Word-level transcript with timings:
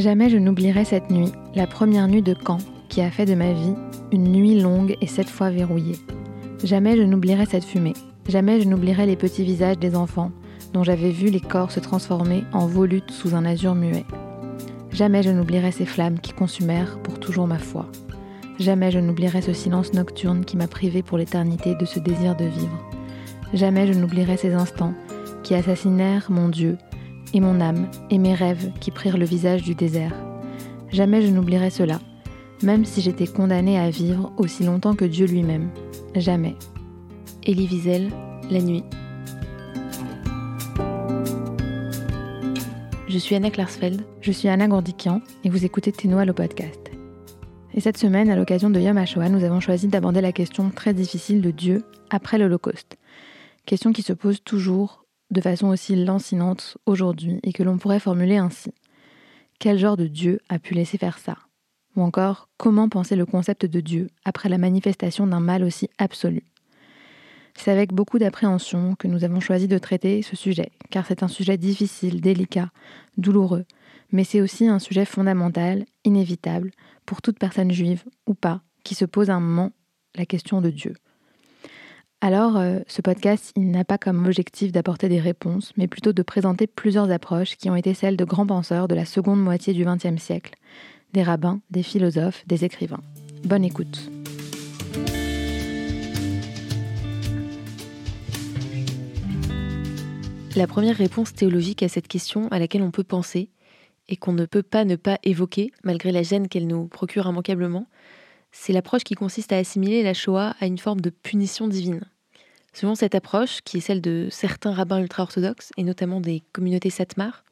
Jamais 0.00 0.30
je 0.30 0.38
n'oublierai 0.38 0.86
cette 0.86 1.10
nuit, 1.10 1.30
la 1.54 1.66
première 1.66 2.08
nuit 2.08 2.22
de 2.22 2.32
camp 2.32 2.56
qui 2.88 3.02
a 3.02 3.10
fait 3.10 3.26
de 3.26 3.34
ma 3.34 3.52
vie 3.52 3.74
une 4.12 4.32
nuit 4.32 4.58
longue 4.58 4.96
et 5.02 5.06
cette 5.06 5.28
fois 5.28 5.50
verrouillée. 5.50 5.98
Jamais 6.64 6.96
je 6.96 7.02
n'oublierai 7.02 7.44
cette 7.44 7.66
fumée. 7.66 7.92
Jamais 8.26 8.62
je 8.62 8.66
n'oublierai 8.66 9.04
les 9.04 9.16
petits 9.16 9.44
visages 9.44 9.78
des 9.78 9.94
enfants 9.94 10.32
dont 10.72 10.84
j'avais 10.84 11.10
vu 11.10 11.28
les 11.28 11.40
corps 11.40 11.70
se 11.70 11.80
transformer 11.80 12.44
en 12.54 12.66
volutes 12.66 13.10
sous 13.10 13.34
un 13.34 13.44
azur 13.44 13.74
muet. 13.74 14.06
Jamais 14.90 15.22
je 15.22 15.28
n'oublierai 15.28 15.70
ces 15.70 15.84
flammes 15.84 16.18
qui 16.18 16.32
consumèrent 16.32 16.98
pour 17.02 17.20
toujours 17.20 17.46
ma 17.46 17.58
foi. 17.58 17.84
Jamais 18.58 18.90
je 18.90 19.00
n'oublierai 19.00 19.42
ce 19.42 19.52
silence 19.52 19.92
nocturne 19.92 20.46
qui 20.46 20.56
m'a 20.56 20.66
privé 20.66 21.02
pour 21.02 21.18
l'éternité 21.18 21.74
de 21.74 21.84
ce 21.84 21.98
désir 21.98 22.34
de 22.36 22.46
vivre. 22.46 22.88
Jamais 23.52 23.86
je 23.86 23.98
n'oublierai 23.98 24.38
ces 24.38 24.54
instants 24.54 24.94
qui 25.42 25.54
assassinèrent 25.54 26.30
mon 26.30 26.48
Dieu 26.48 26.78
et 27.34 27.40
mon 27.40 27.60
âme 27.60 27.88
et 28.10 28.18
mes 28.18 28.34
rêves 28.34 28.70
qui 28.80 28.90
prirent 28.90 29.18
le 29.18 29.24
visage 29.24 29.62
du 29.62 29.74
désert. 29.74 30.14
Jamais 30.90 31.22
je 31.22 31.28
n'oublierai 31.28 31.70
cela, 31.70 32.00
même 32.62 32.84
si 32.84 33.00
j'étais 33.00 33.26
condamnée 33.26 33.78
à 33.78 33.90
vivre 33.90 34.32
aussi 34.36 34.64
longtemps 34.64 34.94
que 34.94 35.04
Dieu 35.04 35.26
lui-même. 35.26 35.70
Jamais. 36.14 36.56
Elie 37.46 37.68
Wiesel, 37.68 38.10
La 38.50 38.60
nuit. 38.60 38.84
Je 43.08 43.18
suis 43.18 43.34
Anna 43.34 43.50
Klarsfeld. 43.50 44.02
Je 44.20 44.30
suis 44.30 44.48
Anna 44.48 44.68
Gourdikian 44.68 45.20
et 45.42 45.50
vous 45.50 45.64
écoutez 45.64 45.90
Ténoa 45.90 46.24
le 46.24 46.32
podcast. 46.32 46.90
Et 47.74 47.80
cette 47.80 47.96
semaine, 47.98 48.30
à 48.30 48.36
l'occasion 48.36 48.70
de 48.70 48.80
Yom 48.80 48.98
HaShoah, 48.98 49.28
nous 49.28 49.44
avons 49.44 49.60
choisi 49.60 49.88
d'aborder 49.88 50.20
la 50.20 50.32
question 50.32 50.70
très 50.70 50.94
difficile 50.94 51.40
de 51.40 51.50
Dieu 51.50 51.84
après 52.10 52.38
l'Holocauste. 52.38 52.98
Question 53.66 53.92
qui 53.92 54.02
se 54.02 54.12
pose 54.12 54.42
toujours 54.42 54.99
de 55.30 55.40
façon 55.40 55.68
aussi 55.68 55.96
lancinante 55.96 56.76
aujourd'hui 56.86 57.40
et 57.42 57.52
que 57.52 57.62
l'on 57.62 57.78
pourrait 57.78 58.00
formuler 58.00 58.36
ainsi. 58.36 58.72
Quel 59.58 59.78
genre 59.78 59.96
de 59.96 60.06
Dieu 60.06 60.40
a 60.48 60.58
pu 60.58 60.74
laisser 60.74 60.98
faire 60.98 61.18
ça? 61.18 61.36
Ou 61.96 62.02
encore, 62.02 62.48
comment 62.56 62.88
penser 62.88 63.16
le 63.16 63.26
concept 63.26 63.66
de 63.66 63.80
Dieu 63.80 64.08
après 64.24 64.48
la 64.48 64.58
manifestation 64.58 65.26
d'un 65.26 65.40
mal 65.40 65.64
aussi 65.64 65.90
absolu? 65.98 66.44
C'est 67.54 67.70
avec 67.70 67.92
beaucoup 67.92 68.18
d'appréhension 68.18 68.94
que 68.94 69.08
nous 69.08 69.24
avons 69.24 69.40
choisi 69.40 69.68
de 69.68 69.76
traiter 69.76 70.22
ce 70.22 70.36
sujet, 70.36 70.70
car 70.90 71.06
c'est 71.06 71.22
un 71.22 71.28
sujet 71.28 71.58
difficile, 71.58 72.20
délicat, 72.20 72.70
douloureux, 73.18 73.66
mais 74.12 74.24
c'est 74.24 74.40
aussi 74.40 74.66
un 74.66 74.78
sujet 74.78 75.04
fondamental, 75.04 75.84
inévitable, 76.04 76.70
pour 77.04 77.20
toute 77.22 77.38
personne 77.38 77.70
juive 77.70 78.04
ou 78.26 78.34
pas, 78.34 78.62
qui 78.84 78.94
se 78.94 79.04
pose 79.04 79.30
un 79.30 79.40
moment 79.40 79.72
la 80.14 80.26
question 80.26 80.60
de 80.60 80.70
Dieu. 80.70 80.94
Alors, 82.22 82.58
euh, 82.58 82.80
ce 82.86 83.00
podcast, 83.00 83.50
il 83.56 83.70
n'a 83.70 83.82
pas 83.82 83.96
comme 83.96 84.26
objectif 84.26 84.72
d'apporter 84.72 85.08
des 85.08 85.20
réponses, 85.20 85.72
mais 85.78 85.86
plutôt 85.86 86.12
de 86.12 86.22
présenter 86.22 86.66
plusieurs 86.66 87.10
approches 87.10 87.56
qui 87.56 87.70
ont 87.70 87.76
été 87.76 87.94
celles 87.94 88.18
de 88.18 88.26
grands 88.26 88.46
penseurs 88.46 88.88
de 88.88 88.94
la 88.94 89.06
seconde 89.06 89.42
moitié 89.42 89.72
du 89.72 89.86
XXe 89.86 90.20
siècle, 90.20 90.52
des 91.14 91.22
rabbins, 91.22 91.60
des 91.70 91.82
philosophes, 91.82 92.44
des 92.46 92.66
écrivains. 92.66 93.00
Bonne 93.44 93.64
écoute. 93.64 94.10
La 100.56 100.66
première 100.66 100.96
réponse 100.96 101.32
théologique 101.32 101.82
à 101.82 101.88
cette 101.88 102.06
question 102.06 102.48
à 102.48 102.58
laquelle 102.58 102.82
on 102.82 102.90
peut 102.90 103.02
penser, 103.02 103.48
et 104.10 104.16
qu'on 104.16 104.34
ne 104.34 104.44
peut 104.44 104.62
pas 104.62 104.84
ne 104.84 104.96
pas 104.96 105.18
évoquer, 105.22 105.72
malgré 105.84 106.12
la 106.12 106.22
gêne 106.22 106.48
qu'elle 106.48 106.66
nous 106.66 106.86
procure 106.86 107.26
immanquablement, 107.26 107.86
c'est 108.52 108.72
l'approche 108.72 109.04
qui 109.04 109.14
consiste 109.14 109.52
à 109.52 109.58
assimiler 109.58 110.02
la 110.02 110.14
Shoah 110.14 110.54
à 110.60 110.66
une 110.66 110.78
forme 110.78 111.00
de 111.00 111.10
punition 111.10 111.68
divine. 111.68 112.02
Selon 112.72 112.94
cette 112.94 113.14
approche, 113.14 113.60
qui 113.62 113.78
est 113.78 113.80
celle 113.80 114.00
de 114.00 114.28
certains 114.30 114.72
rabbins 114.72 115.00
ultra-orthodoxes, 115.00 115.72
et 115.76 115.82
notamment 115.82 116.20
des 116.20 116.42
communautés 116.52 116.90
Satmar, 116.90 117.44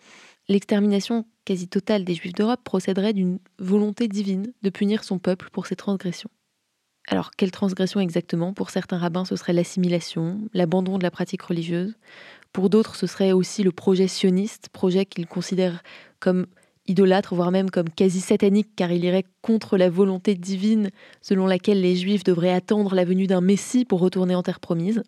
l'extermination 0.49 1.27
quasi 1.45 1.69
totale 1.69 2.05
des 2.05 2.15
Juifs 2.15 2.35
d'Europe 2.35 2.63
procéderait 2.63 3.13
d'une 3.13 3.39
volonté 3.59 4.07
divine 4.07 4.53
de 4.63 4.71
punir 4.71 5.05
son 5.05 5.19
peuple 5.19 5.49
pour 5.51 5.67
ses 5.67 5.77
transgressions. 5.77 6.31
Alors, 7.09 7.31
quelle 7.37 7.51
transgression 7.51 8.01
exactement? 8.01 8.53
Pour 8.53 8.71
certains 8.71 8.99
rabbins, 8.99 9.25
ce 9.25 9.35
serait 9.35 9.55
l'assimilation, 9.55 10.41
l'abandon 10.53 10.99
de 10.99 11.03
la 11.03 11.11
pratique 11.11 11.43
religieuse. 11.43 11.97
Pour 12.53 12.69
d'autres, 12.69 12.97
ce 12.97 13.07
serait 13.07 13.33
aussi 13.33 13.63
le 13.63 13.73
projet 13.73 14.09
sioniste, 14.09 14.69
projet 14.69 15.07
qu'ils 15.07 15.27
considèrent 15.27 15.83
comme 16.21 16.47
idolâtre, 16.89 17.35
voire 17.35 17.51
même 17.51 17.71
comme 17.71 17.91
quasi 17.91 18.21
satanique, 18.21 18.71
car 18.75 18.91
il 18.91 19.05
irait 19.05 19.25
contre 19.43 19.77
la 19.77 19.91
volonté 19.91 20.35
divine 20.35 20.91
selon 21.21 21.47
laquelle 21.47 21.81
les 21.81 21.97
Juifs 21.97 22.25
devraient 22.25 22.53
attendre 22.53 22.95
la 22.95 23.05
venue 23.05 23.27
d'un 23.27 23.41
Messie 23.41 23.85
pour 23.85 24.01
retourner 24.01 24.35
en 24.35 24.43
terre 24.43 24.61
promise. 24.61 25.03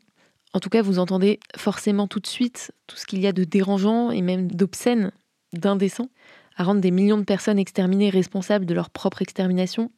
En 0.52 0.60
tout 0.60 0.68
cas, 0.68 0.82
vous 0.82 0.98
entendez 0.98 1.40
forcément 1.56 2.06
tout 2.06 2.20
de 2.20 2.26
suite 2.26 2.72
tout 2.86 2.96
ce 2.96 3.06
qu'il 3.06 3.20
y 3.20 3.26
a 3.26 3.32
de 3.32 3.44
dérangeant 3.44 4.10
et 4.10 4.20
même 4.20 4.50
d'obscène, 4.50 5.12
d'indécent, 5.52 6.08
à 6.56 6.64
rendre 6.64 6.80
des 6.80 6.90
millions 6.90 7.18
de 7.18 7.24
personnes 7.24 7.58
exterminées 7.58 8.10
responsables 8.10 8.66
de 8.66 8.74
leur 8.74 8.90
propre 8.90 9.22
extermination. 9.22 9.90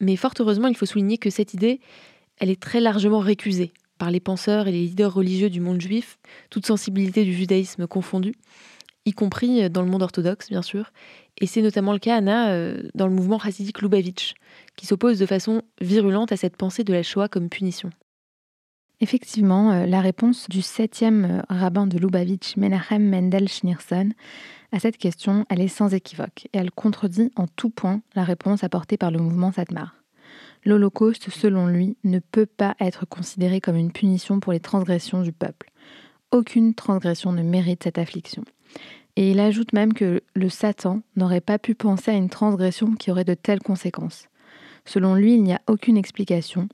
Mais 0.00 0.16
fort 0.16 0.34
heureusement, 0.40 0.68
il 0.68 0.76
faut 0.76 0.86
souligner 0.86 1.18
que 1.18 1.30
cette 1.30 1.54
idée, 1.54 1.80
elle 2.38 2.50
est 2.50 2.60
très 2.60 2.80
largement 2.80 3.20
récusée 3.20 3.72
par 3.98 4.10
les 4.10 4.20
penseurs 4.20 4.68
et 4.68 4.72
les 4.72 4.82
leaders 4.82 5.14
religieux 5.14 5.48
du 5.48 5.60
monde 5.60 5.80
juif, 5.80 6.18
toute 6.50 6.66
sensibilité 6.66 7.24
du 7.24 7.32
judaïsme 7.32 7.86
confondue 7.86 8.34
y 9.06 9.12
compris 9.12 9.62
euh, 9.62 9.68
dans 9.70 9.82
le 9.82 9.88
monde 9.88 10.02
orthodoxe, 10.02 10.50
bien 10.50 10.62
sûr. 10.62 10.92
Et 11.38 11.46
c'est 11.46 11.62
notamment 11.62 11.92
le 11.92 11.98
cas, 11.98 12.16
Anna, 12.16 12.50
euh, 12.50 12.82
dans 12.94 13.06
le 13.06 13.14
mouvement 13.14 13.38
chassidique 13.38 13.80
Lubavitch, 13.80 14.34
qui 14.76 14.86
s'oppose 14.86 15.18
de 15.18 15.26
façon 15.26 15.62
virulente 15.80 16.32
à 16.32 16.36
cette 16.36 16.56
pensée 16.56 16.84
de 16.84 16.92
la 16.92 17.02
Shoah 17.02 17.28
comme 17.28 17.48
punition. 17.48 17.90
Effectivement, 19.00 19.72
euh, 19.72 19.86
la 19.86 20.00
réponse 20.00 20.48
du 20.48 20.62
septième 20.62 21.42
rabbin 21.48 21.86
de 21.86 21.98
Lubavitch, 21.98 22.56
Menachem 22.56 23.08
Mendel 23.08 23.48
Schneerson, 23.48 24.10
à 24.72 24.80
cette 24.80 24.96
question, 24.96 25.46
elle 25.48 25.60
est 25.60 25.68
sans 25.68 25.94
équivoque 25.94 26.48
et 26.52 26.58
elle 26.58 26.70
contredit 26.70 27.30
en 27.36 27.46
tout 27.46 27.70
point 27.70 28.02
la 28.14 28.24
réponse 28.24 28.64
apportée 28.64 28.96
par 28.96 29.10
le 29.10 29.18
mouvement 29.18 29.52
Satmar. 29.52 29.94
L'Holocauste, 30.64 31.30
selon 31.30 31.68
lui, 31.68 31.96
ne 32.02 32.18
peut 32.18 32.46
pas 32.46 32.74
être 32.80 33.06
considéré 33.06 33.60
comme 33.60 33.76
une 33.76 33.92
punition 33.92 34.40
pour 34.40 34.52
les 34.52 34.58
transgressions 34.58 35.22
du 35.22 35.32
peuple. 35.32 35.70
Aucune 36.32 36.74
transgression 36.74 37.30
ne 37.30 37.42
mérite 37.42 37.84
cette 37.84 37.98
affliction. 37.98 38.44
Et 39.16 39.30
il 39.30 39.40
ajoute 39.40 39.72
même 39.72 39.94
que 39.94 40.22
le 40.34 40.48
Satan 40.48 41.00
n'aurait 41.16 41.40
pas 41.40 41.58
pu 41.58 41.74
penser 41.74 42.10
à 42.10 42.14
une 42.14 42.28
transgression 42.28 42.94
qui 42.94 43.10
aurait 43.10 43.24
de 43.24 43.34
telles 43.34 43.62
conséquences. 43.62 44.28
Selon 44.84 45.14
lui, 45.14 45.34
il 45.34 45.42
n'y 45.42 45.54
a 45.54 45.60
aucune 45.68 45.96
explication. 45.96 46.68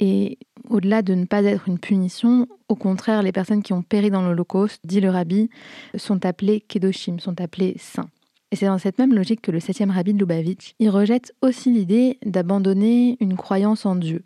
Et 0.00 0.38
au-delà 0.68 1.02
de 1.02 1.14
ne 1.14 1.24
pas 1.24 1.42
être 1.44 1.68
une 1.68 1.78
punition, 1.78 2.48
au 2.68 2.74
contraire, 2.74 3.22
les 3.22 3.32
personnes 3.32 3.62
qui 3.62 3.72
ont 3.72 3.82
péri 3.82 4.10
dans 4.10 4.22
l'Holocauste, 4.22 4.80
dit 4.84 5.00
le 5.00 5.10
rabbi, 5.10 5.50
sont 5.96 6.24
appelées 6.26 6.60
Kedoshim, 6.60 7.18
sont 7.20 7.40
appelées 7.40 7.76
saints. 7.78 8.08
Et 8.50 8.56
c'est 8.56 8.66
dans 8.66 8.78
cette 8.78 8.98
même 8.98 9.14
logique 9.14 9.40
que 9.40 9.50
le 9.50 9.60
septième 9.60 9.90
rabbi 9.90 10.14
de 10.14 10.18
Lubavitch, 10.18 10.74
il 10.78 10.88
rejette 10.88 11.32
aussi 11.42 11.70
l'idée 11.70 12.18
d'abandonner 12.24 13.16
une 13.20 13.36
croyance 13.36 13.84
en 13.84 13.94
Dieu. 13.94 14.22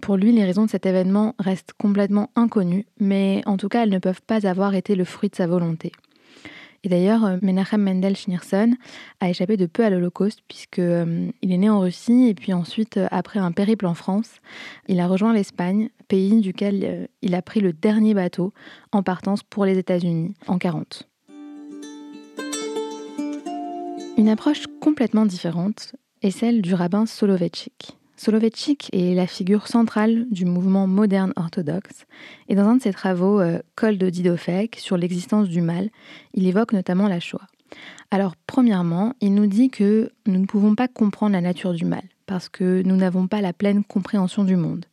Pour 0.00 0.16
lui, 0.16 0.32
les 0.32 0.44
raisons 0.44 0.64
de 0.64 0.70
cet 0.70 0.84
événement 0.84 1.34
restent 1.38 1.72
complètement 1.78 2.30
inconnues, 2.34 2.86
mais 2.98 3.40
en 3.46 3.56
tout 3.56 3.68
cas, 3.68 3.84
elles 3.84 3.90
ne 3.90 4.00
peuvent 4.00 4.22
pas 4.22 4.48
avoir 4.48 4.74
été 4.74 4.96
le 4.96 5.04
fruit 5.04 5.30
de 5.30 5.36
sa 5.36 5.46
volonté. 5.46 5.92
Et 6.84 6.88
d'ailleurs, 6.88 7.24
euh, 7.24 7.36
Menachem 7.42 7.82
Mendel 7.82 8.16
Schneerson 8.16 8.74
a 9.20 9.30
échappé 9.30 9.56
de 9.56 9.66
peu 9.66 9.84
à 9.84 9.90
l'Holocauste 9.90 10.40
puisqu'il 10.48 10.82
euh, 10.82 11.30
est 11.42 11.56
né 11.56 11.70
en 11.70 11.80
Russie 11.80 12.28
et 12.28 12.34
puis 12.34 12.52
ensuite, 12.52 12.96
euh, 12.96 13.06
après 13.10 13.38
un 13.38 13.52
périple 13.52 13.86
en 13.86 13.94
France, 13.94 14.40
il 14.88 14.98
a 14.98 15.06
rejoint 15.06 15.32
l'Espagne, 15.32 15.90
pays 16.08 16.40
duquel 16.40 17.08
il 17.22 17.34
a 17.34 17.42
pris 17.42 17.60
le 17.60 17.72
dernier 17.72 18.14
bateau 18.14 18.52
en 18.90 19.02
partance 19.02 19.42
pour 19.42 19.64
les 19.64 19.78
États-Unis 19.78 20.34
en 20.46 20.58
40. 20.58 21.08
Une 24.18 24.28
approche 24.28 24.64
complètement 24.80 25.24
différente 25.24 25.94
est 26.20 26.30
celle 26.30 26.62
du 26.62 26.74
rabbin 26.74 27.06
Soloveitchik. 27.06 27.96
Soloveitchik 28.16 28.90
est 28.92 29.14
la 29.14 29.26
figure 29.26 29.66
centrale 29.66 30.26
du 30.30 30.44
mouvement 30.44 30.86
moderne 30.86 31.32
orthodoxe, 31.36 32.06
et 32.48 32.54
dans 32.54 32.66
un 32.66 32.76
de 32.76 32.82
ses 32.82 32.92
travaux, 32.92 33.40
euh, 33.40 33.58
Col 33.74 33.98
de 33.98 34.10
Didofek, 34.10 34.76
sur 34.78 34.96
l'existence 34.96 35.48
du 35.48 35.60
mal, 35.60 35.88
il 36.34 36.46
évoque 36.46 36.72
notamment 36.72 37.08
la 37.08 37.20
Shoah. 37.20 37.46
Alors, 38.10 38.34
premièrement, 38.46 39.14
il 39.20 39.34
nous 39.34 39.46
dit 39.46 39.70
que 39.70 40.12
nous 40.26 40.38
ne 40.38 40.46
pouvons 40.46 40.74
pas 40.74 40.88
comprendre 40.88 41.32
la 41.32 41.40
nature 41.40 41.72
du 41.72 41.84
mal, 41.84 42.02
parce 42.26 42.48
que 42.48 42.82
nous 42.82 42.96
n'avons 42.96 43.26
pas 43.26 43.40
la 43.40 43.52
pleine 43.52 43.82
compréhension 43.82 44.44
du 44.44 44.56
monde. 44.56 44.84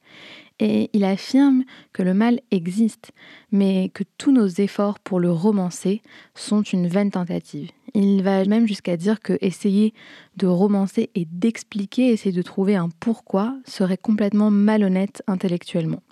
Et 0.60 0.90
il 0.94 1.06
affirme 1.06 1.64
que 1.94 2.04
le 2.04 2.14
mal 2.14 2.42
existe, 2.52 3.12
mais 3.52 3.90
que 3.94 4.04
tous 4.18 4.32
nos 4.32 4.48
efforts 4.48 5.00
pour 5.00 5.20
le 5.20 5.32
romancer 5.32 6.02
sont 6.36 6.62
une 6.62 6.88
vaine 6.88 7.12
tentative. 7.12 7.70
Il 7.94 8.22
va 8.24 8.44
même 8.46 8.68
jusqu'à 8.68 8.98
dire 8.98 9.22
que 9.22 9.38
essayer 9.42 9.94
de 10.36 10.48
romancer 10.48 11.10
et 11.16 11.26
d'expliquer, 11.26 12.12
essayer 12.12 12.36
de 12.36 12.42
trouver 12.42 12.76
un 12.76 12.90
pourquoi 13.00 13.58
serait 13.66 13.98
complètement 13.98 14.52
malhonnête 14.52 15.24
intellectuellement. 15.28 16.04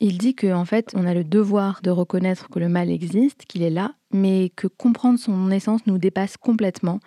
Il 0.00 0.18
dit 0.18 0.34
qu'en 0.34 0.62
en 0.62 0.64
fait, 0.64 0.90
on 0.94 1.06
a 1.06 1.14
le 1.14 1.22
devoir 1.22 1.80
de 1.80 1.90
reconnaître 1.90 2.48
que 2.48 2.58
le 2.58 2.68
mal 2.68 2.90
existe, 2.90 3.44
qu'il 3.46 3.62
est 3.62 3.70
là, 3.70 3.94
mais 4.12 4.50
que 4.56 4.66
comprendre 4.66 5.16
son 5.16 5.52
essence 5.52 5.86
nous 5.86 5.98
dépasse 5.98 6.36
complètement 6.36 6.98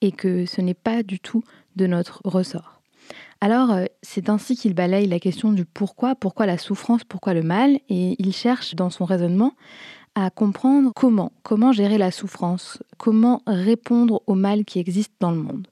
et 0.00 0.12
que 0.12 0.46
ce 0.46 0.62
n'est 0.62 0.72
pas 0.72 1.02
du 1.02 1.20
tout 1.20 1.44
de 1.76 1.86
notre 1.86 2.22
ressort. 2.24 2.77
Alors, 3.40 3.70
euh, 3.70 3.84
c'est 4.02 4.28
ainsi 4.30 4.56
qu'il 4.56 4.74
balaye 4.74 5.06
la 5.06 5.20
question 5.20 5.52
du 5.52 5.64
pourquoi, 5.64 6.14
pourquoi 6.14 6.46
la 6.46 6.58
souffrance, 6.58 7.04
pourquoi 7.04 7.34
le 7.34 7.42
mal, 7.42 7.78
et 7.88 8.16
il 8.18 8.32
cherche 8.32 8.74
dans 8.74 8.90
son 8.90 9.04
raisonnement 9.04 9.52
à 10.16 10.30
comprendre 10.30 10.90
comment, 10.92 11.30
comment 11.44 11.70
gérer 11.70 11.96
la 11.96 12.10
souffrance, 12.10 12.82
comment 12.96 13.42
répondre 13.46 14.22
au 14.26 14.34
mal 14.34 14.64
qui 14.64 14.80
existe 14.80 15.12
dans 15.20 15.30
le 15.30 15.36
monde. 15.36 15.68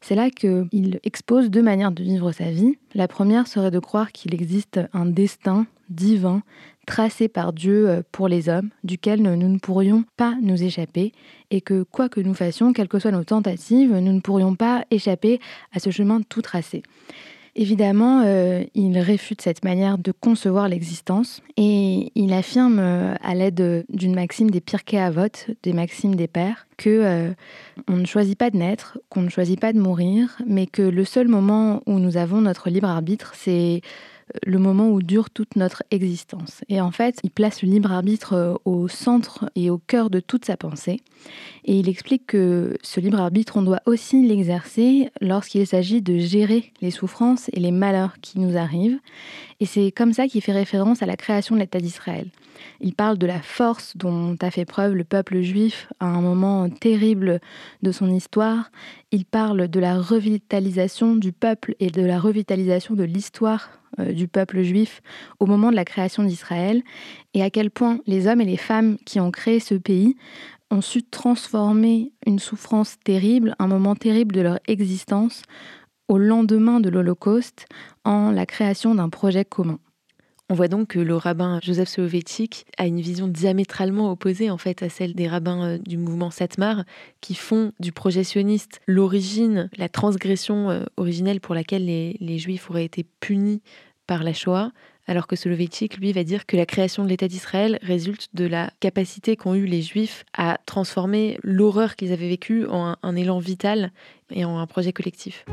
C'est 0.00 0.14
là 0.14 0.30
qu'il 0.30 1.00
expose 1.02 1.50
deux 1.50 1.60
manières 1.60 1.92
de 1.92 2.02
vivre 2.02 2.32
sa 2.32 2.50
vie. 2.50 2.78
La 2.94 3.08
première 3.08 3.46
serait 3.46 3.70
de 3.70 3.78
croire 3.78 4.12
qu'il 4.12 4.32
existe 4.32 4.80
un 4.94 5.04
destin 5.04 5.66
divin 5.90 6.42
tracé 6.90 7.28
par 7.28 7.52
Dieu 7.52 7.88
euh, 7.88 8.02
pour 8.10 8.26
les 8.26 8.48
hommes, 8.48 8.70
duquel 8.82 9.22
nous 9.22 9.36
ne 9.36 9.58
pourrions 9.58 10.02
pas 10.16 10.34
nous 10.42 10.60
échapper, 10.60 11.12
et 11.52 11.60
que 11.60 11.84
quoi 11.84 12.08
que 12.08 12.20
nous 12.20 12.34
fassions, 12.34 12.72
quelles 12.72 12.88
que 12.88 12.98
soient 12.98 13.12
nos 13.12 13.22
tentatives, 13.22 13.94
nous 13.94 14.12
ne 14.12 14.18
pourrions 14.18 14.56
pas 14.56 14.84
échapper 14.90 15.38
à 15.72 15.78
ce 15.78 15.90
chemin 15.90 16.20
tout 16.28 16.42
tracé. 16.42 16.82
Évidemment, 17.54 18.22
euh, 18.24 18.64
il 18.74 18.98
réfute 18.98 19.40
cette 19.40 19.64
manière 19.64 19.98
de 19.98 20.10
concevoir 20.12 20.68
l'existence 20.68 21.42
et 21.56 22.10
il 22.16 22.32
affirme 22.32 22.78
euh, 22.80 23.14
à 23.22 23.34
l'aide 23.36 23.84
d'une 23.88 24.14
maxime 24.14 24.50
des 24.50 24.60
Pirkei 24.60 24.98
Avot, 24.98 25.46
des 25.62 25.72
maximes 25.72 26.16
des 26.16 26.28
pères, 26.28 26.66
que 26.76 27.32
on 27.86 27.96
ne 27.96 28.06
choisit 28.06 28.36
pas 28.36 28.50
de 28.50 28.56
naître, 28.56 28.98
qu'on 29.10 29.22
ne 29.22 29.28
choisit 29.28 29.60
pas 29.60 29.72
de 29.72 29.78
mourir, 29.78 30.38
mais 30.46 30.66
que 30.66 30.82
le 30.82 31.04
seul 31.04 31.28
moment 31.28 31.82
où 31.86 31.98
nous 32.00 32.16
avons 32.16 32.40
notre 32.40 32.68
libre 32.68 32.88
arbitre, 32.88 33.32
c'est 33.36 33.80
le 34.46 34.58
moment 34.58 34.90
où 34.90 35.02
dure 35.02 35.30
toute 35.30 35.56
notre 35.56 35.82
existence. 35.90 36.62
Et 36.68 36.80
en 36.80 36.90
fait, 36.90 37.18
il 37.22 37.30
place 37.30 37.62
le 37.62 37.68
libre 37.68 37.92
arbitre 37.92 38.34
euh, 38.34 38.54
au 38.64 38.88
centre 38.88 39.50
et 39.54 39.70
au 39.70 39.78
cœur 39.78 40.10
de 40.10 40.20
toute 40.20 40.44
sa 40.44 40.56
pensée. 40.56 41.00
Et 41.64 41.78
il 41.78 41.88
explique 41.88 42.26
que 42.26 42.76
ce 42.82 43.00
libre 43.00 43.20
arbitre, 43.20 43.56
on 43.56 43.62
doit 43.62 43.82
aussi 43.86 44.26
l'exercer 44.26 45.10
lorsqu'il 45.20 45.66
s'agit 45.66 46.02
de 46.02 46.18
gérer 46.18 46.72
les 46.80 46.90
souffrances 46.90 47.50
et 47.52 47.60
les 47.60 47.70
malheurs 47.72 48.14
qui 48.20 48.38
nous 48.38 48.56
arrivent. 48.56 48.98
Et 49.60 49.66
c'est 49.66 49.90
comme 49.90 50.12
ça 50.12 50.26
qu'il 50.26 50.42
fait 50.42 50.52
référence 50.52 51.02
à 51.02 51.06
la 51.06 51.16
création 51.16 51.54
de 51.54 51.60
l'État 51.60 51.80
d'Israël. 51.80 52.28
Il 52.80 52.94
parle 52.94 53.18
de 53.18 53.26
la 53.26 53.40
force 53.40 53.96
dont 53.96 54.36
a 54.40 54.50
fait 54.50 54.64
preuve 54.64 54.94
le 54.94 55.04
peuple 55.04 55.40
juif 55.40 55.88
à 55.98 56.06
un 56.06 56.20
moment 56.20 56.68
terrible 56.68 57.40
de 57.82 57.92
son 57.92 58.10
histoire. 58.10 58.70
Il 59.12 59.24
parle 59.24 59.68
de 59.68 59.80
la 59.80 59.98
revitalisation 59.98 61.16
du 61.16 61.32
peuple 61.32 61.74
et 61.80 61.90
de 61.90 62.02
la 62.02 62.18
revitalisation 62.18 62.94
de 62.94 63.04
l'histoire 63.04 63.70
du 63.98 64.28
peuple 64.28 64.62
juif 64.62 65.02
au 65.38 65.46
moment 65.46 65.70
de 65.70 65.76
la 65.76 65.84
création 65.84 66.22
d'Israël 66.22 66.82
et 67.34 67.42
à 67.42 67.50
quel 67.50 67.70
point 67.70 67.98
les 68.06 68.26
hommes 68.26 68.40
et 68.40 68.46
les 68.46 68.56
femmes 68.56 68.96
qui 69.04 69.20
ont 69.20 69.30
créé 69.30 69.60
ce 69.60 69.74
pays 69.74 70.16
ont 70.70 70.80
su 70.80 71.02
transformer 71.02 72.12
une 72.26 72.38
souffrance 72.38 72.96
terrible, 73.04 73.56
un 73.58 73.66
moment 73.66 73.96
terrible 73.96 74.34
de 74.34 74.40
leur 74.40 74.58
existence, 74.68 75.42
au 76.08 76.18
lendemain 76.18 76.80
de 76.80 76.88
l'Holocauste, 76.88 77.66
en 78.04 78.30
la 78.30 78.46
création 78.46 78.94
d'un 78.94 79.08
projet 79.08 79.44
commun. 79.44 79.78
On 80.50 80.54
voit 80.54 80.66
donc 80.66 80.88
que 80.88 80.98
le 80.98 81.14
rabbin 81.14 81.60
Joseph 81.62 81.88
Soloveitchik 81.88 82.66
a 82.76 82.88
une 82.88 83.00
vision 83.00 83.28
diamétralement 83.28 84.10
opposée 84.10 84.50
en 84.50 84.58
fait 84.58 84.82
à 84.82 84.88
celle 84.88 85.14
des 85.14 85.28
rabbins 85.28 85.64
euh, 85.64 85.78
du 85.78 85.96
mouvement 85.96 86.32
Satmar 86.32 86.82
qui 87.20 87.36
font 87.36 87.70
du 87.78 87.92
projet 87.92 88.22
l'origine, 88.88 89.70
la 89.76 89.88
transgression 89.88 90.68
euh, 90.70 90.84
originelle 90.96 91.40
pour 91.40 91.54
laquelle 91.54 91.84
les, 91.84 92.16
les 92.18 92.38
Juifs 92.38 92.68
auraient 92.68 92.84
été 92.84 93.06
punis 93.20 93.62
par 94.08 94.24
la 94.24 94.32
Shoah, 94.32 94.72
alors 95.06 95.28
que 95.28 95.36
Soloveitchik, 95.36 95.98
lui, 95.98 96.12
va 96.12 96.24
dire 96.24 96.46
que 96.46 96.56
la 96.56 96.66
création 96.66 97.04
de 97.04 97.08
l'État 97.08 97.28
d'Israël 97.28 97.78
résulte 97.82 98.28
de 98.34 98.44
la 98.44 98.72
capacité 98.80 99.36
qu'ont 99.36 99.54
eu 99.54 99.66
les 99.66 99.82
Juifs 99.82 100.24
à 100.36 100.58
transformer 100.66 101.38
l'horreur 101.44 101.94
qu'ils 101.94 102.12
avaient 102.12 102.28
vécue 102.28 102.66
en 102.66 102.96
un, 103.00 103.16
élan 103.16 103.38
vital 103.38 103.92
et 104.32 104.44
en 104.44 104.58
un 104.58 104.66
projet 104.66 104.92
collectif. 104.92 105.44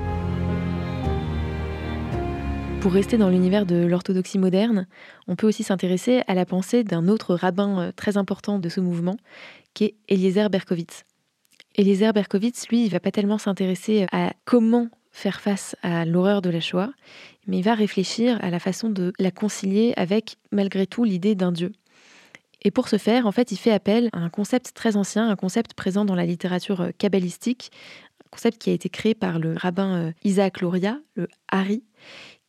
Pour 2.81 2.93
rester 2.93 3.17
dans 3.17 3.29
l'univers 3.29 3.65
de 3.65 3.85
l'orthodoxie 3.85 4.37
moderne, 4.37 4.87
on 5.27 5.35
peut 5.35 5.47
aussi 5.47 5.63
s'intéresser 5.63 6.21
à 6.27 6.35
la 6.35 6.45
pensée 6.45 6.83
d'un 6.83 7.07
autre 7.07 7.35
rabbin 7.35 7.79
euh, 7.79 7.91
très 7.91 8.17
important 8.17 8.59
de 8.59 8.69
ce 8.69 8.79
mouvement, 8.79 9.17
qui 9.73 9.85
est 9.85 9.95
Eliezer 10.07 10.49
Berkovitz. 10.49 11.03
Eliezer 11.75 12.13
Berkovitz, 12.13 12.67
lui, 12.69 12.85
il 12.85 12.89
va 12.89 12.99
pas 12.99 13.11
tellement 13.11 13.37
s'intéresser 13.37 14.05
à 14.11 14.33
comment 14.45 14.89
faire 15.11 15.41
face 15.41 15.75
à 15.81 16.05
l'horreur 16.05 16.41
de 16.41 16.49
la 16.49 16.59
Shoah, 16.59 16.91
mais 17.47 17.57
il 17.57 17.63
va 17.63 17.73
réfléchir 17.73 18.37
à 18.41 18.51
la 18.51 18.59
façon 18.59 18.89
de 18.89 19.11
la 19.17 19.31
concilier 19.31 19.93
avec, 19.97 20.37
malgré 20.51 20.85
tout, 20.85 21.03
l'idée 21.03 21.33
d'un 21.33 21.51
Dieu. 21.51 21.71
Et 22.63 22.71
pour 22.71 22.87
ce 22.87 22.97
faire, 22.97 23.25
en 23.25 23.31
fait, 23.31 23.51
il 23.51 23.57
fait 23.57 23.71
appel 23.71 24.09
à 24.13 24.19
un 24.19 24.29
concept 24.29 24.73
très 24.73 24.95
ancien, 24.95 25.29
un 25.29 25.35
concept 25.35 25.73
présent 25.73 26.05
dans 26.05 26.15
la 26.15 26.25
littérature 26.25 26.81
euh, 26.81 26.89
kabbalistique, 26.97 27.71
un 28.25 28.29
concept 28.29 28.59
qui 28.59 28.69
a 28.69 28.73
été 28.73 28.89
créé 28.89 29.15
par 29.15 29.39
le 29.39 29.55
rabbin 29.55 29.95
euh, 29.95 30.11
Isaac 30.23 30.61
Luria, 30.61 30.99
le 31.15 31.27
Hari, 31.49 31.83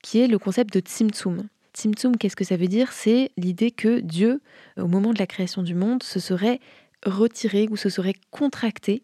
qui 0.02 0.20
est 0.20 0.26
le 0.26 0.38
concept 0.38 0.72
de 0.72 0.80
Tzimtzum. 0.80 1.48
Tzimtzum, 1.74 2.16
qu'est-ce 2.16 2.36
que 2.36 2.44
ça 2.44 2.56
veut 2.56 2.66
dire? 2.66 2.92
C'est 2.92 3.30
l'idée 3.36 3.70
que 3.70 4.00
Dieu, 4.00 4.40
au 4.76 4.86
moment 4.86 5.12
de 5.12 5.18
la 5.18 5.26
création 5.26 5.62
du 5.62 5.74
monde, 5.74 6.02
se 6.02 6.20
serait 6.20 6.60
retiré 7.04 7.68
ou 7.70 7.76
se 7.76 7.88
serait 7.88 8.14
contracté 8.30 9.02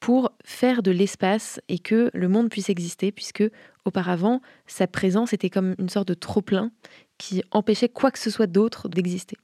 pour 0.00 0.32
faire 0.44 0.82
de 0.82 0.90
l'espace 0.90 1.60
et 1.68 1.78
que 1.78 2.10
le 2.12 2.28
monde 2.28 2.50
puisse 2.50 2.68
exister, 2.68 3.12
puisque 3.12 3.44
auparavant, 3.84 4.42
sa 4.66 4.86
présence 4.86 5.32
était 5.32 5.50
comme 5.50 5.74
une 5.78 5.88
sorte 5.88 6.08
de 6.08 6.14
trop-plein 6.14 6.72
qui 7.18 7.42
empêchait 7.52 7.88
quoi 7.88 8.10
que 8.10 8.18
ce 8.18 8.30
soit 8.30 8.48
d'autre 8.48 8.88
d'exister. 8.88 9.36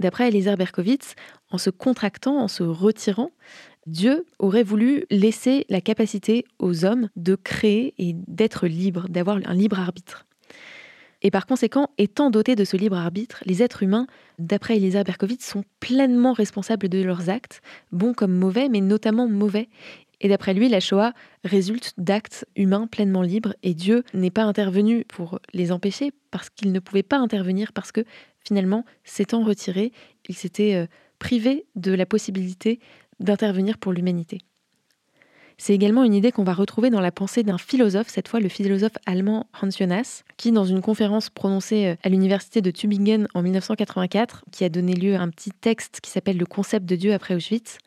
D'après 0.00 0.28
Eliezer 0.28 0.56
Berkovitz, 0.56 1.14
en 1.50 1.58
se 1.58 1.68
contractant, 1.68 2.38
en 2.38 2.48
se 2.48 2.62
retirant, 2.62 3.30
Dieu 3.86 4.24
aurait 4.38 4.62
voulu 4.62 5.04
laisser 5.10 5.66
la 5.68 5.80
capacité 5.80 6.44
aux 6.58 6.84
hommes 6.84 7.08
de 7.16 7.34
créer 7.34 7.94
et 7.98 8.14
d'être 8.28 8.66
libres, 8.66 9.08
d'avoir 9.08 9.38
un 9.44 9.54
libre 9.54 9.80
arbitre. 9.80 10.26
Et 11.22 11.30
par 11.30 11.46
conséquent, 11.46 11.88
étant 11.98 12.30
dotés 12.30 12.56
de 12.56 12.64
ce 12.64 12.76
libre 12.76 12.96
arbitre, 12.96 13.42
les 13.46 13.62
êtres 13.62 13.82
humains, 13.82 14.06
d'après 14.38 14.76
Elisa 14.76 15.04
Berkovitz, 15.04 15.44
sont 15.44 15.64
pleinement 15.78 16.32
responsables 16.32 16.88
de 16.88 17.02
leurs 17.02 17.30
actes, 17.30 17.60
bons 17.92 18.12
comme 18.12 18.34
mauvais, 18.34 18.68
mais 18.68 18.80
notamment 18.80 19.28
mauvais. 19.28 19.68
Et 20.20 20.28
d'après 20.28 20.54
lui, 20.54 20.68
la 20.68 20.80
Shoah 20.80 21.12
résulte 21.44 21.94
d'actes 21.96 22.44
humains 22.56 22.86
pleinement 22.86 23.22
libres 23.22 23.54
et 23.62 23.74
Dieu 23.74 24.04
n'est 24.14 24.30
pas 24.30 24.44
intervenu 24.44 25.04
pour 25.04 25.40
les 25.52 25.72
empêcher 25.72 26.12
parce 26.30 26.50
qu'il 26.50 26.72
ne 26.72 26.78
pouvait 26.78 27.02
pas 27.02 27.18
intervenir 27.18 27.72
parce 27.72 27.90
que 27.92 28.04
finalement, 28.44 28.84
s'étant 29.04 29.42
retiré, 29.42 29.92
il 30.28 30.36
s'était 30.36 30.74
euh, 30.74 30.86
privé 31.18 31.66
de 31.76 31.92
la 31.92 32.06
possibilité 32.06 32.80
d'intervenir 33.22 33.78
pour 33.78 33.92
l'humanité. 33.92 34.38
C'est 35.58 35.74
également 35.74 36.02
une 36.02 36.14
idée 36.14 36.32
qu'on 36.32 36.44
va 36.44 36.54
retrouver 36.54 36.90
dans 36.90 37.00
la 37.00 37.12
pensée 37.12 37.42
d'un 37.42 37.58
philosophe, 37.58 38.08
cette 38.08 38.28
fois 38.28 38.40
le 38.40 38.48
philosophe 38.48 38.96
allemand 39.06 39.46
Hans 39.60 39.70
Jonas, 39.70 40.24
qui, 40.36 40.50
dans 40.50 40.64
une 40.64 40.80
conférence 40.80 41.30
prononcée 41.30 41.86
euh, 41.86 41.94
à 42.02 42.08
l'université 42.08 42.60
de 42.60 42.70
Tübingen 42.70 43.28
en 43.34 43.42
1984, 43.42 44.44
qui 44.50 44.64
a 44.64 44.68
donné 44.68 44.94
lieu 44.94 45.14
à 45.14 45.20
un 45.20 45.28
petit 45.28 45.50
texte 45.50 46.00
qui 46.02 46.10
s'appelle 46.10 46.38
Le 46.38 46.46
concept 46.46 46.86
de 46.86 46.96
Dieu 46.96 47.12
après 47.12 47.34
Auschwitz, 47.34 47.78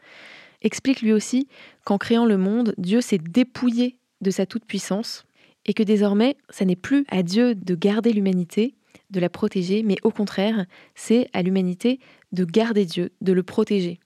explique 0.62 1.01
lui 1.01 1.12
aussi 1.12 1.48
qu'en 1.83 1.98
créant 1.98 2.25
le 2.25 2.38
monde, 2.38 2.74
Dieu 2.77 3.01
s'est 3.01 3.17
dépouillé 3.17 3.98
de 4.21 4.31
sa 4.31 4.45
toute-puissance 4.45 5.25
et 5.65 5.74
que 5.74 5.83
désormais, 5.83 6.38
ça 6.50 6.65
n'est 6.65 6.75
plus 6.75 7.05
à 7.10 7.24
Dieu 7.24 7.55
de 7.55 7.75
garder 7.75 8.13
l'humanité, 8.13 8.75
de 9.10 9.19
la 9.19 9.29
protéger, 9.29 9.83
mais 9.83 9.98
au 10.03 10.12
contraire, 10.12 10.65
c'est 10.93 11.29
à 11.33 11.41
l'humanité 11.41 12.00
de 12.31 12.45
garder 12.45 12.86
Dieu, 12.86 13.12
de 13.21 13.33
le 13.33 13.43
protéger. 13.43 14.00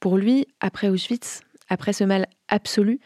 Pour 0.00 0.16
lui, 0.16 0.46
après 0.60 0.88
Auschwitz, 0.88 1.40
après 1.68 1.92
ce 1.92 2.04
mal 2.04 2.26
absolu, 2.48 3.00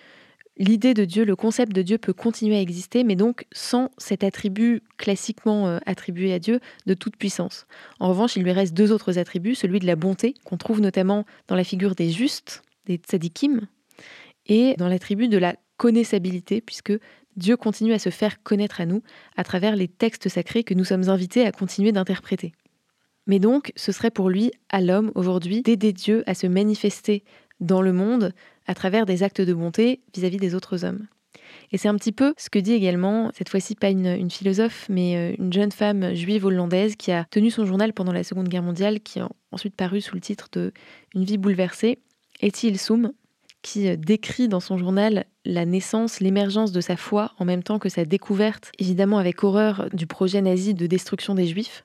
l'idée 0.59 0.95
de 0.95 1.05
Dieu, 1.05 1.25
le 1.25 1.37
concept 1.37 1.73
de 1.73 1.83
Dieu 1.83 1.99
peut 1.99 2.13
continuer 2.13 2.57
à 2.57 2.61
exister, 2.61 3.05
mais 3.05 3.17
donc 3.17 3.47
sans 3.53 3.91
cet 3.99 4.25
attribut 4.25 4.83
classiquement 4.99 5.69
euh, 5.69 5.79
attribué 5.87 6.33
à 6.33 6.39
Dieu 6.39 6.61
de 6.87 6.95
toute 6.95 7.17
puissance. 7.17 7.67
En 7.99 8.09
revanche, 8.09 8.37
il 8.37 8.43
lui 8.43 8.53
reste 8.53 8.75
deux 8.75 8.93
autres 8.93 9.19
attributs, 9.19 9.55
celui 9.55 9.79
de 9.79 9.87
la 9.87 9.97
bonté, 9.97 10.35
qu'on 10.45 10.57
trouve 10.57 10.81
notamment 10.81 11.25
dans 11.49 11.57
la 11.57 11.65
figure 11.65 11.95
des 11.95 12.11
justes, 12.11 12.63
des 12.87 12.97
tzadikim, 12.97 13.67
et 14.47 14.75
dans 14.77 14.89
l'attribut 14.89 15.29
de 15.29 15.39
la 15.39 15.57
connaissabilité, 15.77 16.61
puisque 16.61 16.93
Dieu 17.37 17.57
continue 17.57 17.93
à 17.93 17.99
se 17.99 18.11
faire 18.11 18.43
connaître 18.43 18.81
à 18.81 18.87
nous 18.87 19.03
à 19.37 19.45
travers 19.45 19.77
les 19.77 19.89
textes 19.89 20.29
sacrés 20.29 20.65
que 20.65 20.75
nous 20.75 20.85
sommes 20.85 21.09
invités 21.09 21.47
à 21.47 21.53
continuer 21.53 21.93
d'interpréter. 21.93 22.53
Mais 23.27 23.39
donc, 23.39 23.73
ce 23.77 23.93
serait 23.93 24.11
pour 24.11 24.31
lui, 24.31 24.51
à 24.69 24.81
l'homme, 24.81 25.13
aujourd'hui, 25.15 25.63
d'aider 25.63 25.93
Dieu 25.93 26.25
à 26.27 26.35
se 26.35 26.47
manifester 26.47 27.25
dans 27.61 27.83
le 27.83 27.93
monde 27.93 28.33
à 28.67 28.75
travers 28.75 29.07
des 29.07 29.23
actes 29.23 29.41
de 29.41 29.55
bonté 29.55 30.01
vis-à-vis 30.15 30.39
des 30.39 30.55
autres 30.55 30.85
hommes. 30.85 31.07
Et 31.71 31.79
c'est 31.79 31.89
un 31.89 31.97
petit 31.97 32.13
peu 32.13 32.35
ce 32.37 32.51
que 32.51 32.59
dit 32.59 32.73
également, 32.73 33.31
cette 33.35 33.49
fois-ci 33.49 33.75
pas 33.75 33.91
une, 33.91 34.31
philosophe, 34.31 34.87
mais 34.89 35.17
euh, 35.17 35.35
une 35.39 35.53
jeune 35.53 35.73
femme 35.73 36.15
juive 36.15 36.45
hollandaise 36.45 36.97
qui 36.97 37.13
a 37.13 37.25
tenu 37.31 37.51
son 37.51 37.65
journal 37.65 37.93
pendant 37.93 38.13
la 38.13 38.25
Seconde 38.25 38.49
Guerre 38.49 38.63
mondiale, 38.63 39.01
qui 39.01 39.21
a 39.21 39.29
ensuite 39.53 39.75
paru 39.75 40.01
sous 40.01 40.15
le 40.15 40.21
titre 40.21 40.49
de 40.53 40.73
Une 41.15 41.25
vie 41.25 41.39
bouleversée, 41.39 41.99
Etty 42.41 42.77
Soum, 42.77 43.13
qui 43.63 43.89
euh, 43.89 43.97
décrit 43.97 44.49
dans 44.49 44.61
son 44.61 44.77
journal 44.77 45.25
la 45.45 45.65
naissance, 45.65 46.21
l'émergence 46.21 46.73
de 46.73 46.81
sa 46.81 46.97
foi 46.97 47.33
en 47.39 47.45
même 47.45 47.63
temps 47.63 47.79
que 47.79 47.89
sa 47.89 48.05
découverte, 48.05 48.73
évidemment 48.79 49.19
avec 49.19 49.43
horreur, 49.43 49.89
du 49.93 50.07
projet 50.07 50.41
nazi 50.41 50.75
de 50.75 50.87
destruction 50.87 51.35
des 51.35 51.47
juifs. 51.47 51.85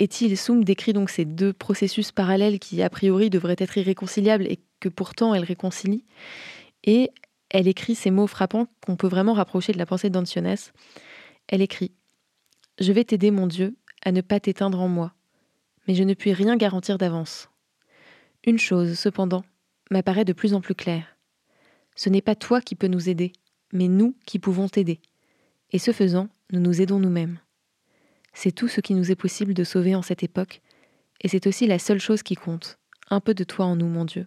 Et 0.00 0.04
Etty 0.04 0.34
Soum 0.34 0.64
décrit 0.64 0.94
donc 0.94 1.10
ces 1.10 1.26
deux 1.26 1.52
processus 1.52 2.10
parallèles 2.10 2.58
qui, 2.58 2.82
a 2.82 2.88
priori, 2.88 3.28
devraient 3.28 3.56
être 3.58 3.76
irréconciliables 3.76 4.46
et 4.46 4.58
que 4.80 4.88
pourtant 4.88 5.34
elle 5.34 5.44
réconcilie. 5.44 6.06
Et 6.84 7.10
elle 7.50 7.68
écrit 7.68 7.94
ces 7.94 8.10
mots 8.10 8.26
frappants 8.26 8.66
qu'on 8.84 8.96
peut 8.96 9.08
vraiment 9.08 9.34
rapprocher 9.34 9.72
de 9.74 9.78
la 9.78 9.84
pensée 9.84 10.08
d'Ancionès. 10.08 10.72
Elle 11.48 11.60
écrit 11.60 11.92
Je 12.80 12.92
vais 12.92 13.04
t'aider, 13.04 13.30
mon 13.30 13.46
Dieu, 13.46 13.76
à 14.02 14.10
ne 14.10 14.22
pas 14.22 14.40
t'éteindre 14.40 14.80
en 14.80 14.88
moi. 14.88 15.12
mais 15.86 15.94
je 15.94 16.02
ne 16.02 16.14
puis 16.14 16.32
rien 16.32 16.56
garantir 16.56 16.96
d'avance. 16.96 17.50
Une 18.46 18.58
chose, 18.58 18.98
cependant, 18.98 19.44
m'apparaît 19.90 20.24
de 20.24 20.32
plus 20.32 20.54
en 20.54 20.62
plus 20.62 20.74
claire. 20.74 21.18
Ce 21.94 22.08
n'est 22.08 22.22
pas 22.22 22.34
toi 22.34 22.62
qui 22.62 22.74
peux 22.74 22.86
nous 22.86 23.10
aider, 23.10 23.32
mais 23.74 23.88
nous 23.88 24.14
qui 24.24 24.38
pouvons 24.38 24.68
t'aider. 24.68 25.00
Et 25.72 25.78
ce 25.78 25.92
faisant, 25.92 26.30
nous 26.52 26.60
nous 26.60 26.80
aidons 26.80 27.00
nous-mêmes. 27.00 27.38
C'est 28.32 28.52
tout 28.52 28.68
ce 28.68 28.80
qui 28.80 28.94
nous 28.94 29.10
est 29.10 29.16
possible 29.16 29.54
de 29.54 29.64
sauver 29.64 29.94
en 29.94 30.02
cette 30.02 30.22
époque, 30.22 30.60
et 31.20 31.28
c'est 31.28 31.46
aussi 31.46 31.66
la 31.66 31.78
seule 31.78 32.00
chose 32.00 32.22
qui 32.22 32.34
compte. 32.34 32.78
Un 33.10 33.20
peu 33.20 33.34
de 33.34 33.44
toi 33.44 33.66
en 33.66 33.76
nous, 33.76 33.88
mon 33.88 34.04
Dieu. 34.04 34.26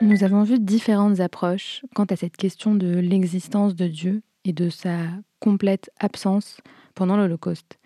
Nous 0.00 0.22
avons 0.22 0.42
vu 0.42 0.58
différentes 0.58 1.20
approches 1.20 1.82
quant 1.94 2.04
à 2.04 2.16
cette 2.16 2.36
question 2.36 2.74
de 2.74 2.98
l'existence 2.98 3.74
de 3.74 3.86
Dieu 3.86 4.22
et 4.44 4.52
de 4.52 4.68
sa 4.68 4.98
complète 5.40 5.90
absence 5.98 6.58
pendant 6.94 7.16
l'Holocauste. 7.16 7.78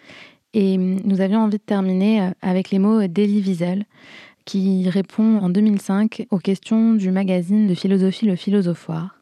Et 0.55 0.77
nous 0.79 1.21
avions 1.21 1.41
envie 1.41 1.59
de 1.59 1.63
terminer 1.63 2.23
euh, 2.23 2.31
avec 2.41 2.71
les 2.71 2.79
mots 2.79 3.07
d'Elie 3.07 3.43
Wiesel, 3.43 3.85
qui 4.45 4.89
répond 4.89 5.39
en 5.39 5.51
2005 5.51 6.27
aux 6.31 6.39
questions 6.39 6.95
du 6.95 7.11
magazine 7.11 7.67
de 7.67 7.75
philosophie 7.75 8.27
Le 8.27 8.35
Philosophoire, 8.35 9.18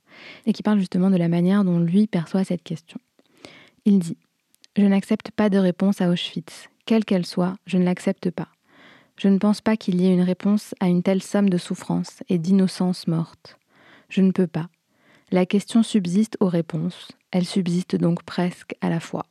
et 0.46 0.52
qui 0.52 0.62
parle 0.62 0.78
justement 0.78 1.10
de 1.10 1.16
la 1.16 1.28
manière 1.28 1.64
dont 1.64 1.78
lui 1.78 2.06
perçoit 2.06 2.44
cette 2.44 2.62
question. 2.62 2.98
Il 3.84 3.98
dit 3.98 4.16
Je 4.76 4.84
n'accepte 4.84 5.30
pas 5.30 5.48
de 5.48 5.58
réponse 5.58 6.00
à 6.00 6.08
Auschwitz. 6.08 6.68
Quelle 6.84 7.04
qu'elle 7.04 7.26
soit, 7.26 7.56
je 7.66 7.78
ne 7.78 7.84
l'accepte 7.84 8.30
pas. 8.30 8.48
Je 9.18 9.28
ne 9.28 9.38
pense 9.38 9.60
pas 9.60 9.76
qu'il 9.76 10.00
y 10.00 10.06
ait 10.06 10.12
une 10.12 10.22
réponse 10.22 10.74
à 10.78 10.88
une 10.88 11.02
telle 11.02 11.22
somme 11.22 11.48
de 11.48 11.58
souffrance 11.58 12.22
et 12.28 12.38
d'innocence 12.38 13.06
morte. 13.06 13.58
Je 14.08 14.20
ne 14.20 14.30
peux 14.30 14.46
pas. 14.46 14.68
La 15.32 15.46
question 15.46 15.82
subsiste 15.82 16.36
aux 16.40 16.48
réponses. 16.48 17.08
Elle 17.32 17.46
subsiste 17.46 17.96
donc 17.96 18.22
presque 18.22 18.76
à 18.80 18.90
la 18.90 19.00
fois. 19.00 19.26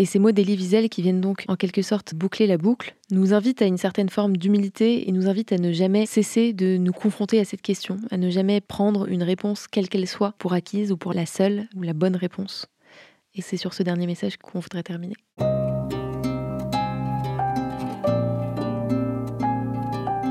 Et 0.00 0.04
ces 0.04 0.20
mots 0.20 0.30
d'Elie 0.30 0.54
Wiesel, 0.54 0.88
qui 0.88 1.02
viennent 1.02 1.20
donc 1.20 1.44
en 1.48 1.56
quelque 1.56 1.82
sorte 1.82 2.14
boucler 2.14 2.46
la 2.46 2.56
boucle, 2.56 2.94
nous 3.10 3.34
invitent 3.34 3.62
à 3.62 3.66
une 3.66 3.78
certaine 3.78 4.08
forme 4.08 4.36
d'humilité 4.36 5.08
et 5.08 5.12
nous 5.12 5.26
invitent 5.26 5.50
à 5.50 5.58
ne 5.58 5.72
jamais 5.72 6.06
cesser 6.06 6.52
de 6.52 6.76
nous 6.76 6.92
confronter 6.92 7.40
à 7.40 7.44
cette 7.44 7.62
question, 7.62 7.96
à 8.12 8.16
ne 8.16 8.30
jamais 8.30 8.60
prendre 8.60 9.08
une 9.08 9.24
réponse 9.24 9.66
quelle 9.66 9.88
qu'elle 9.88 10.06
soit 10.06 10.34
pour 10.38 10.52
acquise 10.52 10.92
ou 10.92 10.96
pour 10.96 11.14
la 11.14 11.26
seule 11.26 11.66
ou 11.74 11.82
la 11.82 11.94
bonne 11.94 12.14
réponse. 12.14 12.66
Et 13.34 13.42
c'est 13.42 13.56
sur 13.56 13.74
ce 13.74 13.82
dernier 13.82 14.06
message 14.06 14.36
qu'on 14.36 14.60
voudrait 14.60 14.84
terminer. 14.84 15.16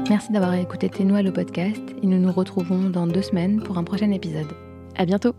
Merci 0.09 0.31
d'avoir 0.31 0.53
écouté 0.53 0.87
Ténois 0.87 1.21
le 1.21 1.33
podcast 1.33 1.81
et 2.01 2.07
nous 2.07 2.19
nous 2.19 2.31
retrouvons 2.31 2.89
dans 2.89 3.05
deux 3.05 3.21
semaines 3.21 3.61
pour 3.61 3.77
un 3.77 3.83
prochain 3.83 4.11
épisode. 4.11 4.47
À 4.95 5.05
bientôt! 5.05 5.35